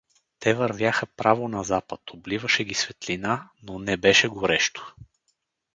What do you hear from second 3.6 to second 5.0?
но не беше горещо.